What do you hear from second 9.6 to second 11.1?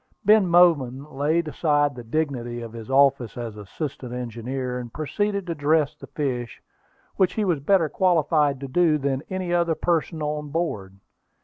person on board.